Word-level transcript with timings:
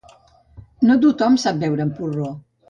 No 0.89 0.95
tothom 1.03 1.37
sap 1.45 1.61
beure 1.65 1.85
amb 1.87 1.95
porró. 2.01 2.33